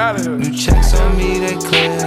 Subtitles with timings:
[0.00, 0.38] Point 2.
[0.38, 1.98] New checks on me, they clear.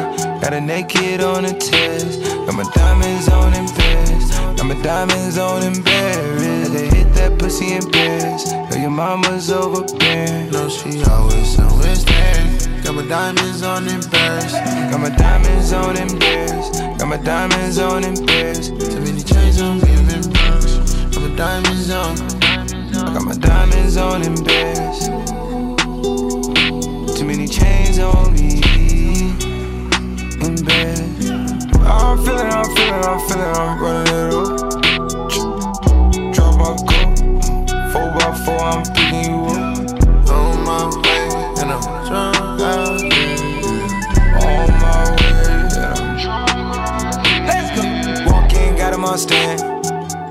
[0.41, 2.23] Got a naked on the test.
[2.45, 4.31] Got my diamonds on in Paris.
[4.57, 6.69] Got my diamonds on in Paris.
[6.69, 8.51] They hit that pussy in Paris.
[8.51, 10.49] Know your mama's overbearing.
[10.49, 12.81] No, she always somewhere there.
[12.83, 14.53] Got my diamonds on in Paris.
[14.89, 16.79] Got my diamonds on in Paris.
[16.97, 18.69] Got my diamonds on in Paris.
[18.69, 20.95] Too many chains on me, in Paris.
[21.13, 22.15] Got my diamonds on.
[23.13, 25.32] Got my diamonds on in Paris.
[27.33, 28.61] Many chains on me.
[30.45, 30.99] In bed.
[31.81, 34.45] I'm feeling, I'm feeling, I'm feeling, I'm running it up.
[36.31, 37.09] Drop my cup.
[37.91, 40.29] Four by four, I'm picking you up.
[40.29, 41.23] On my way,
[41.59, 42.37] and I'm drunk
[44.43, 45.33] On my way.
[45.73, 45.97] yeah.
[47.47, 47.81] Let's go.
[48.31, 49.59] Walk in, got him on stand.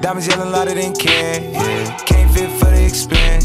[0.01, 1.53] Diamonds yelling louder than can.
[1.53, 1.97] Yeah.
[2.07, 3.42] Can't fit for the expense.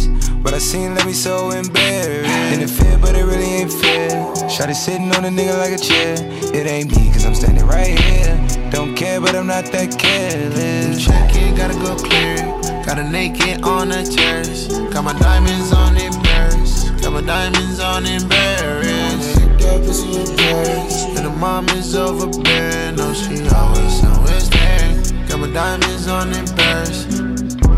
[0.48, 2.30] But I seen let me so embarrassed.
[2.54, 4.10] And it fit, but it really ain't fair.
[4.50, 6.16] Shot it sitting on a nigga like a chair.
[6.56, 8.72] It ain't me, cause I'm standing right here.
[8.72, 11.04] Don't care, but I'm not that careless.
[11.04, 12.38] Check it, gotta go clear.
[12.86, 14.68] Got a naked on the terrace.
[14.94, 16.92] Got my diamonds on Paris.
[17.02, 19.36] Got my diamonds on in Paris.
[19.60, 21.04] That pussy Paris.
[21.18, 22.96] And the mom is overbearing.
[22.96, 25.28] No, she always somewhere there.
[25.28, 27.04] Got my diamonds on Paris.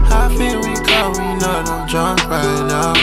[0.05, 0.78] How feel
[1.11, 1.23] we go?
[1.23, 2.93] We know that I'm drunk right now.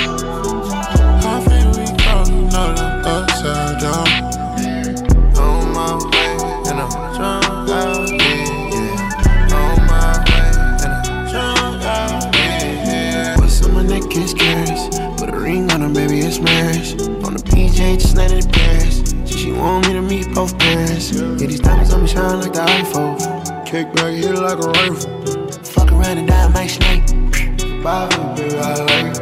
[1.21, 2.15] How feel we go?
[2.51, 4.09] Know I'm upside down.
[5.39, 6.37] On my way,
[6.71, 8.47] and I'm drunk out here.
[8.73, 9.57] Yeah.
[9.57, 10.51] On my way,
[10.85, 13.35] and I'm drunk out here.
[13.39, 14.89] What's on my neck is curious.
[15.19, 16.93] Put a ring on her, baby, it's marriage.
[17.25, 19.03] On the PJ, just let it Paris.
[19.27, 21.13] She, she want me to meet both parents.
[21.13, 23.67] Yeah, these diamonds on me shine like the iPhone.
[23.67, 25.53] Kick back, hit it like a rifle.
[25.65, 27.06] Fuck around and die, my snake.
[27.87, 29.17] Bye, baby, I like.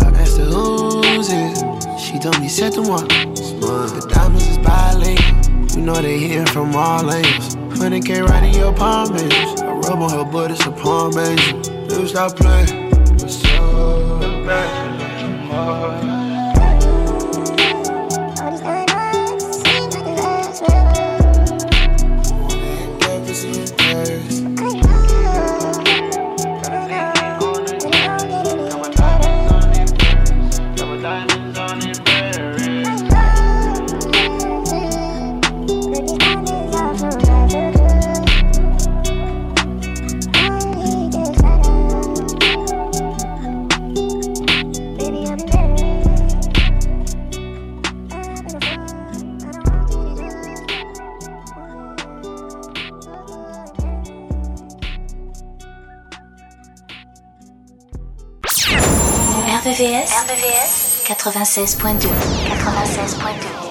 [0.00, 1.56] I asked her who's it.
[1.96, 3.06] She told me set the one.
[3.06, 5.76] The diamonds is bilingual.
[5.76, 7.54] You know they hitting from all angles.
[7.54, 9.32] 100k right in your palm, baby.
[9.32, 11.52] I rub on her butt, it's a palm, baby.
[11.86, 12.93] Never stop playing.
[61.24, 62.10] 96.2
[62.50, 63.63] 96.2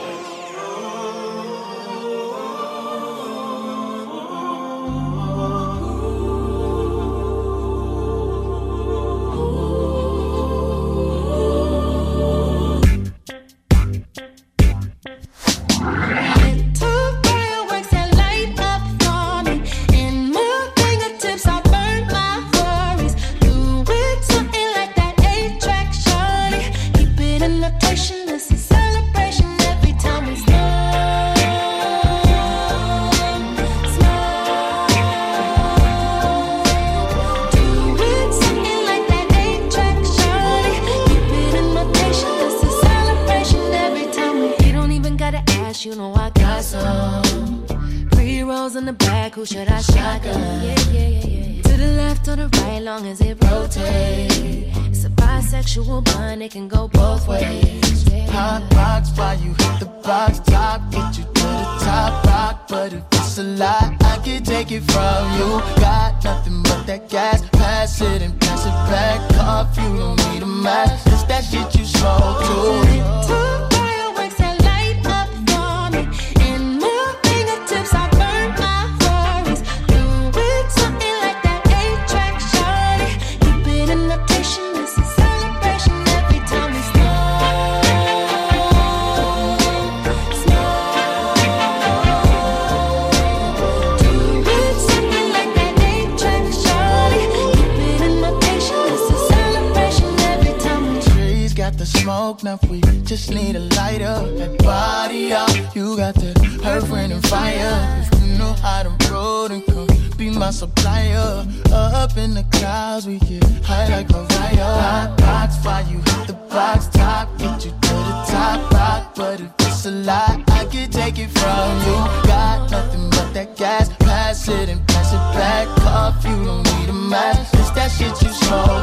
[126.33, 127.39] you don't need a mind.
[127.53, 128.82] It's that shit you smoke.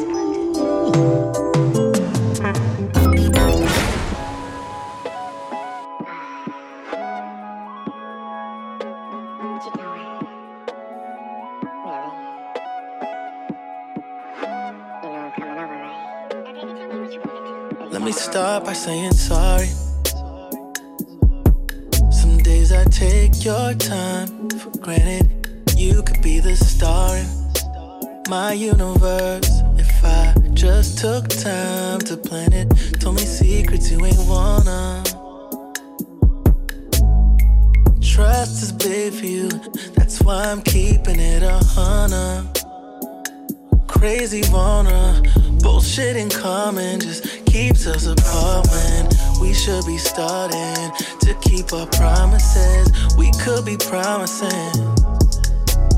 [47.11, 49.09] just keeps us apart when
[49.41, 52.87] we should be starting to keep our promises.
[53.17, 54.73] We could be promising.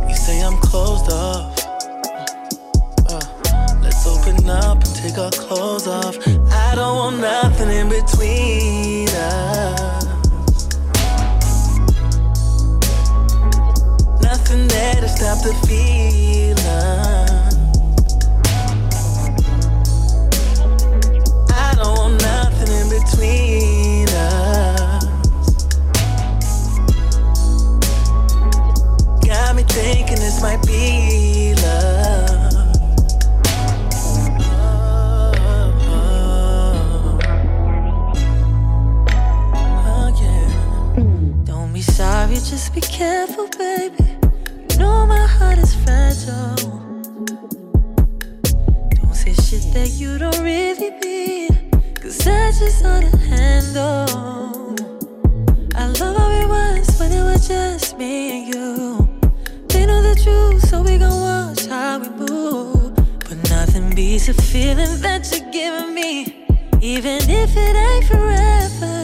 [0.10, 1.53] You say I'm closed off.
[3.10, 3.22] Uh,
[3.84, 6.17] let's open up and take our clothes off.
[6.51, 10.05] I don't want nothing in between us.
[14.20, 16.42] Nothing there to stop the feeling.
[43.03, 44.05] Careful, baby.
[44.69, 46.55] You know my heart is fragile.
[48.95, 51.51] Don't say shit that you don't really mean.
[52.01, 54.75] Cause I just wanna handle.
[55.81, 58.69] I love how it was when it was just me and you.
[59.67, 62.95] They know the truth, so we gon' watch how we move.
[63.27, 66.12] But nothing beats the feeling that you're giving me,
[66.79, 69.02] even if it ain't forever.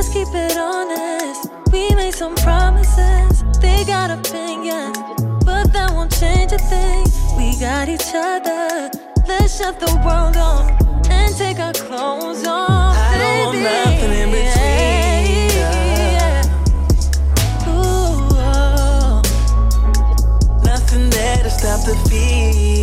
[0.00, 1.50] Just keep it honest.
[1.72, 4.96] We made some promises, they got opinions,
[5.44, 7.04] but that won't change a thing.
[7.36, 8.90] We got each other.
[9.28, 10.70] Let's shut the world off
[11.10, 12.96] and take our clothes off.
[12.96, 15.50] I don't want nothing in between.
[17.66, 19.20] Oh.
[20.64, 22.79] Nothing there to stop the feeling.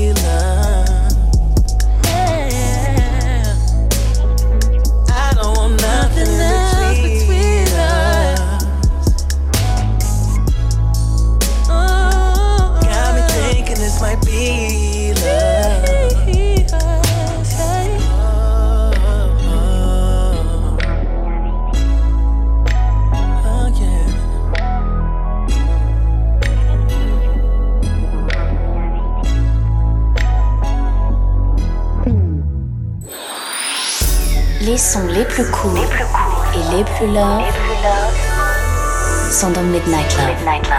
[39.88, 40.77] Sont dans Midnight Love.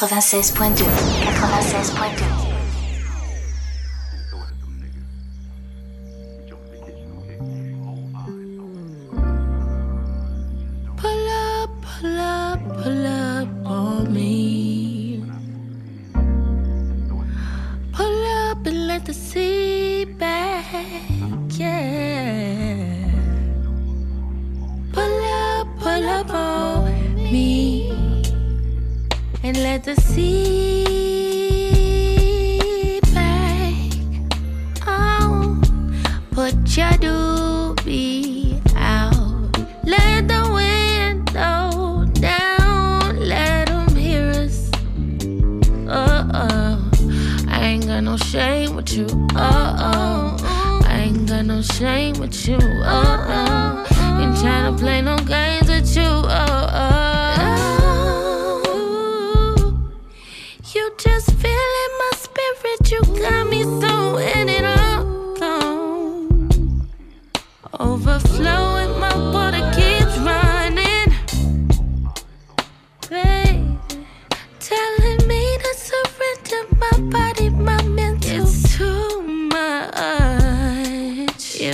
[0.00, 0.86] 96.2.
[0.86, 2.39] 96.2.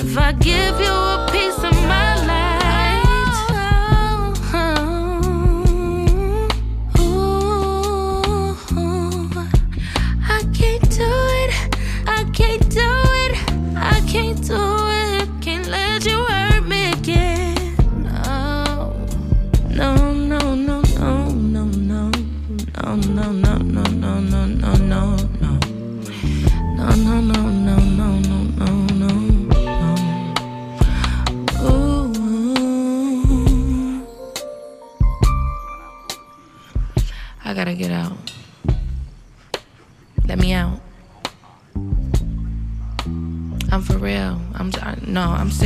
[0.09, 1.56] If I give you a piece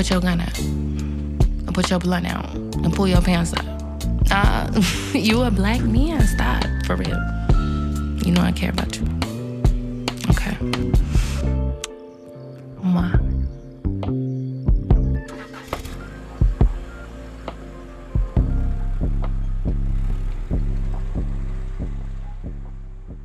[0.00, 3.66] Put your gun out and put your blunt out and pull your pants up.
[4.30, 4.82] Uh,
[5.12, 6.26] you a black man.
[6.26, 7.20] Stop, for real.
[8.24, 9.02] You know I care about you.
[10.30, 10.56] Okay.
[12.82, 13.20] Mwah.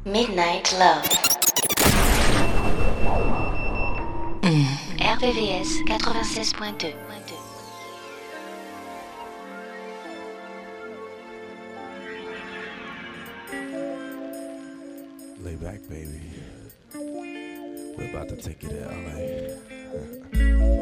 [0.04, 1.15] Midnight Love.
[5.26, 6.94] RVVS 96.2.
[15.44, 16.22] Lay back, baby.
[16.94, 18.70] We're about to take you.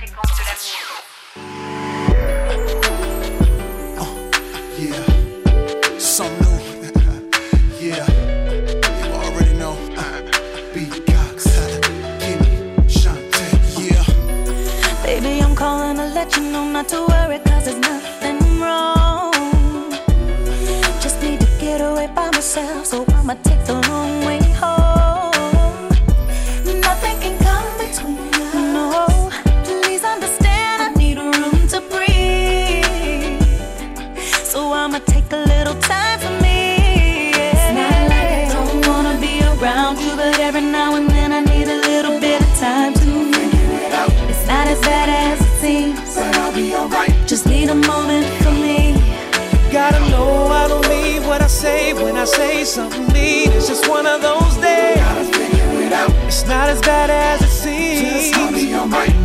[56.51, 58.29] not as bad as it seems.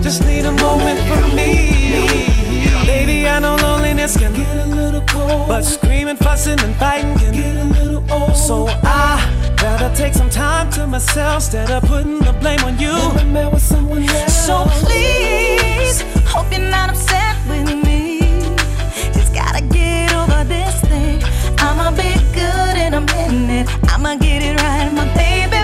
[0.00, 1.50] Just need a moment for me.
[2.86, 7.32] Baby, I know loneliness can get a little cold, but screaming, fussing, and fighting can
[7.32, 8.36] get a little old.
[8.36, 9.10] So I
[9.60, 12.94] rather take some time to myself instead of putting the blame on you.
[13.50, 14.46] with someone else.
[14.46, 18.20] So please, hope you're not upset with me.
[19.16, 21.20] Just gotta get over this thing.
[21.58, 23.66] I'ma be good in a minute.
[23.90, 25.55] I'ma get it right, my baby.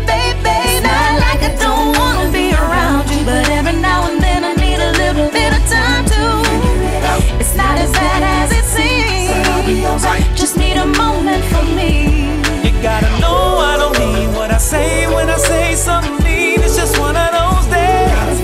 [14.73, 16.59] say when I say something mean.
[16.65, 18.37] It's just one of those days.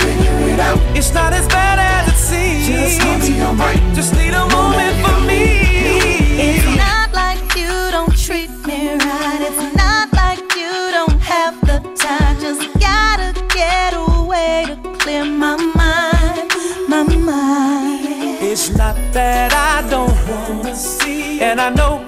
[0.53, 0.61] It
[0.99, 2.67] it's not as bad as it seems.
[2.69, 3.31] Just,
[3.64, 3.81] right.
[3.99, 5.43] just need a moment for me.
[6.49, 9.41] It's not like you don't treat me right.
[9.49, 12.35] It's not like you don't have the time.
[12.45, 16.49] Just gotta get away to clear my mind,
[16.93, 18.43] my mind.
[18.51, 22.08] It's not that I don't wanna see, and I know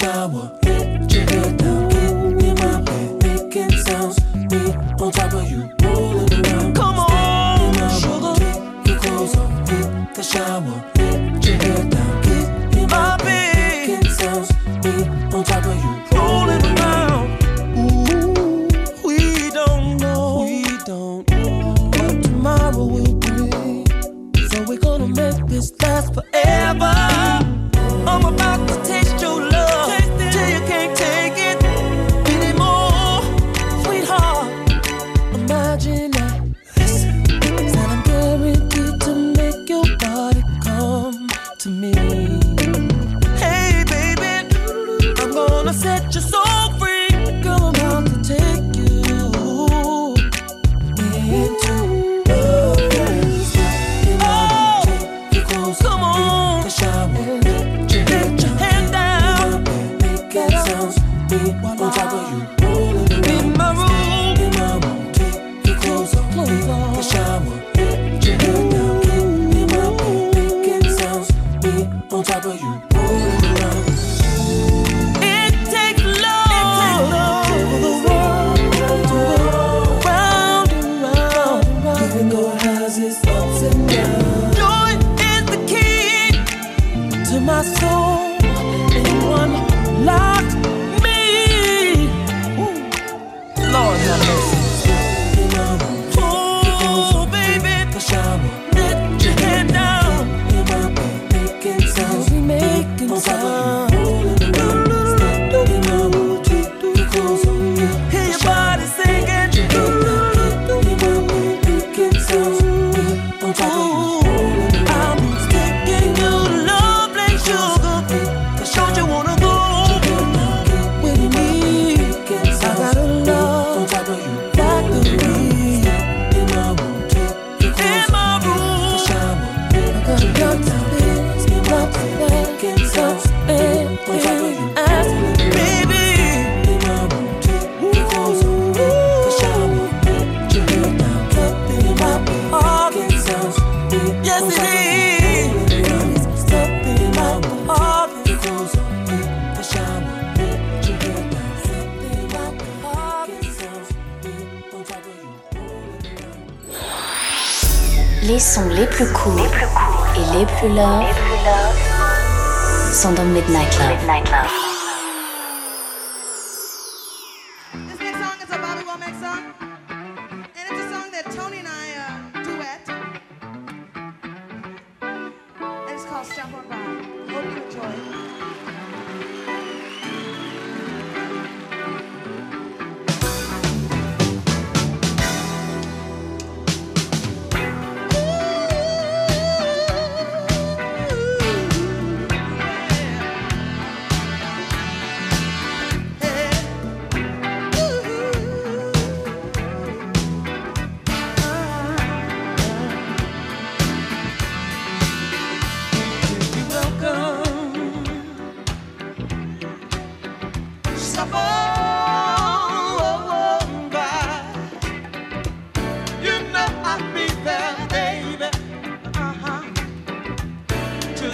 [0.00, 0.59] chamo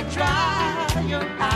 [0.06, 1.55] To dry your eyes.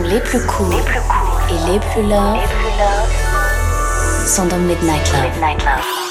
[0.00, 0.74] les plus courts cool
[1.50, 5.22] et les plus love, les plus love sont dans Midnight Love.
[5.32, 6.01] Midnight love.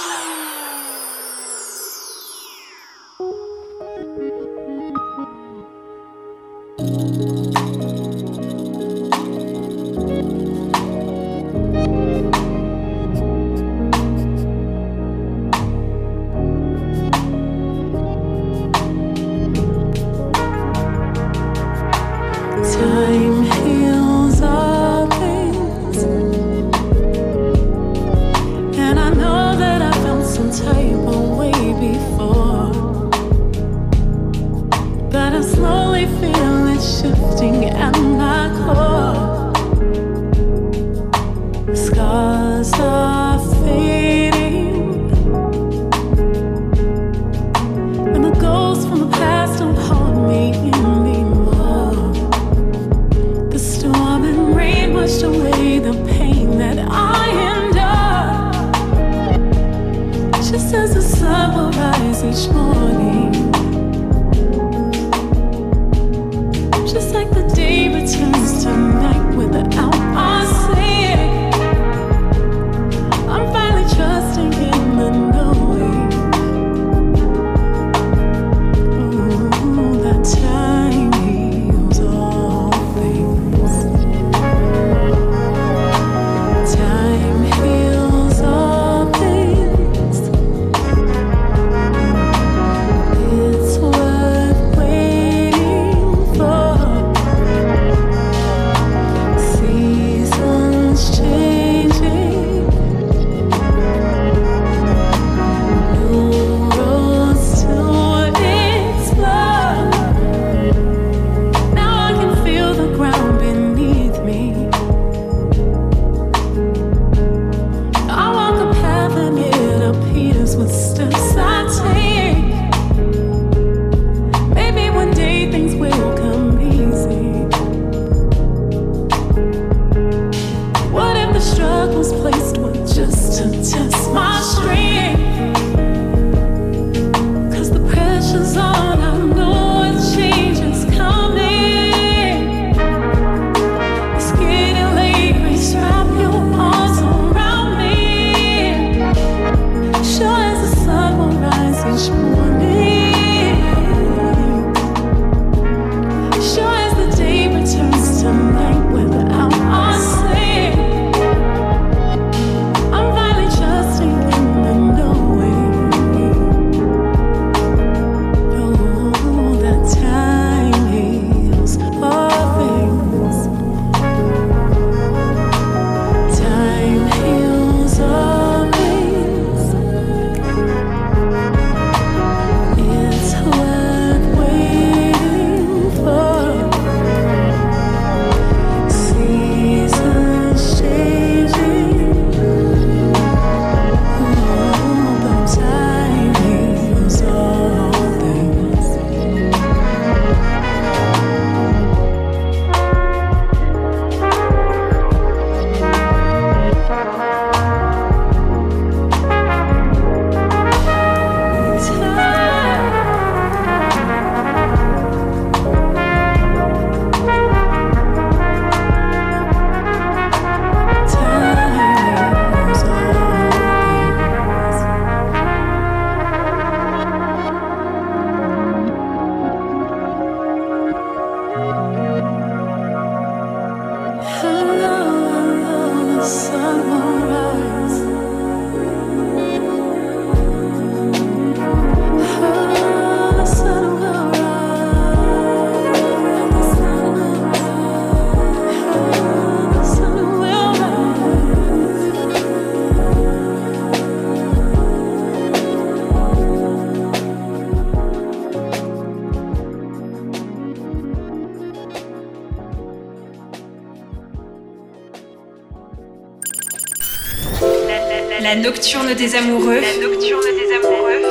[268.71, 269.81] nocturne des amoureux.
[270.01, 271.21] Nocturne des amoureux.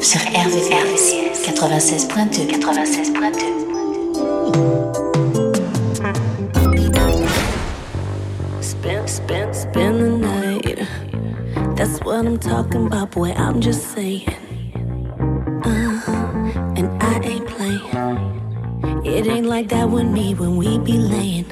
[0.00, 3.58] Sur RVRVCS 96.2 96.2
[8.60, 10.86] Spend, spend the night.
[11.76, 13.32] That's what I'm talking about, boy.
[13.32, 14.28] I'm just saying.
[15.64, 16.00] Uh,
[16.76, 17.82] and I ain't playing.
[19.04, 21.46] It ain't like that with me when we be laying.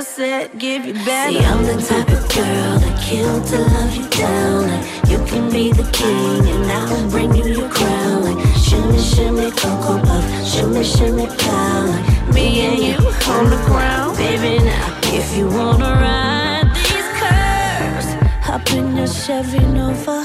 [0.00, 1.32] Starter set, give you better.
[1.32, 4.68] See, I'm the type of girl that kill to love you down.
[4.68, 8.24] Like you can be the king, and I'll bring you your crown.
[8.24, 11.86] Like shimmy, shimmy, cocoa puff, shimmy, shimmy, pow.
[11.86, 14.62] Like me and you on the ground, baby.
[14.64, 18.08] Now, if you wanna ride these curves,
[18.42, 20.24] hop in your Chevy Nova.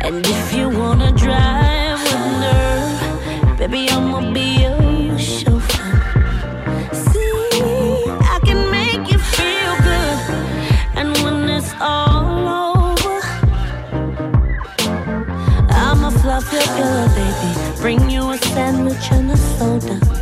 [0.00, 4.83] And if you wanna drive with nerve, baby, I'ma be your
[17.84, 20.13] Bring you a sandwich and a soda.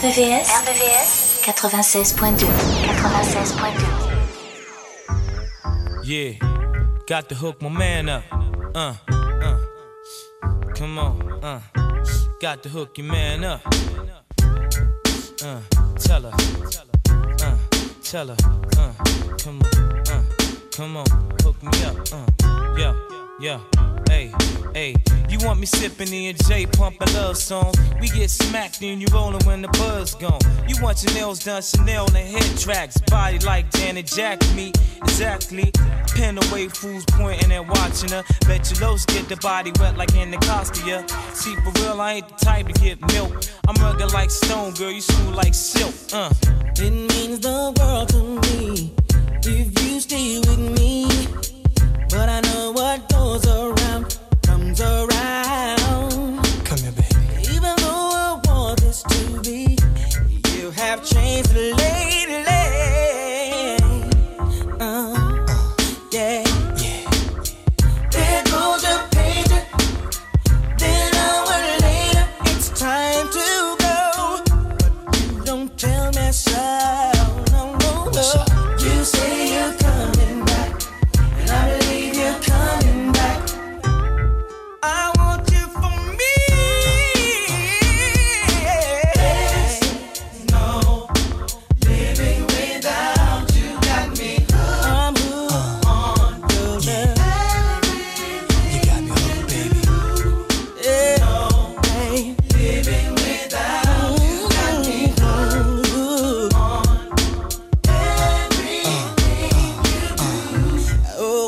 [0.00, 2.48] RVVS, RVVS 96.2
[3.04, 3.84] 96.2
[6.04, 6.32] Yeah,
[7.06, 8.24] got to hook my man up.
[8.74, 9.58] Uh, uh.
[10.74, 11.60] Come on, uh.
[12.40, 13.60] Got to hook your man up.
[15.44, 15.60] Uh,
[15.98, 16.32] tell her.
[17.42, 17.58] Uh,
[18.02, 18.36] tell her.
[18.78, 18.94] Uh,
[19.36, 19.74] come on,
[20.08, 20.22] uh.
[20.72, 21.04] Come on,
[21.42, 21.96] hook me up.
[22.10, 22.24] Uh,
[22.78, 22.94] yeah,
[23.38, 23.60] yeah.
[24.10, 24.32] Hey,
[24.74, 24.94] hey,
[25.28, 27.78] you want me sipping in J pumping love songs?
[28.00, 30.40] We get smacked and you rolling when the buzz gone.
[30.68, 34.72] You want your nails done, Chanel and the head tracks, body like Janet Jack me
[35.20, 35.70] exactly.
[36.16, 38.24] Pen away, fools pointing and watching her.
[38.46, 41.06] Bet your lows get the body wet like in the Anacostia.
[41.32, 43.44] See, for real, I ain't the type to get milk.
[43.68, 45.94] I'm rugged like stone, girl, you smooth like silk.
[46.12, 46.32] Uh.
[46.76, 48.92] It means the world to me
[49.44, 51.59] if you stay with me.
[52.10, 55.79] But I know what goes around comes around.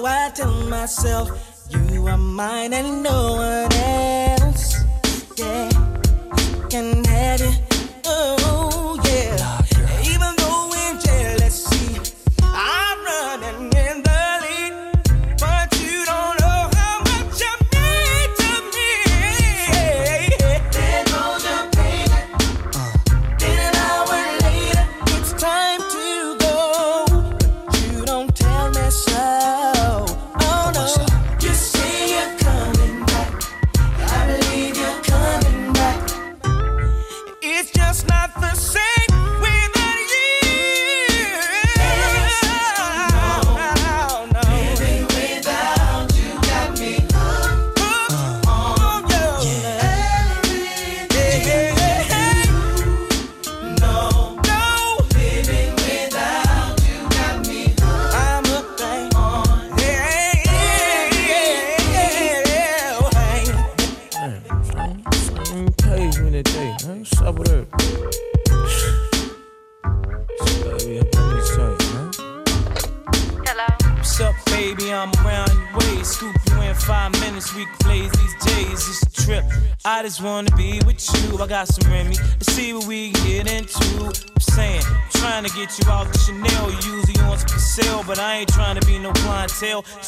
[0.05, 1.31] I tell myself
[1.71, 4.85] you are mine and no one else.
[5.37, 5.69] Yeah,
[6.69, 7.62] can have it.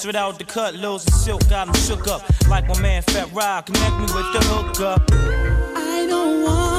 [0.04, 2.22] Fresh without the cut, loads of silk got him shook up.
[2.48, 5.10] Like my man Fat Rod, connect me with the hookup.
[5.10, 6.73] I don't want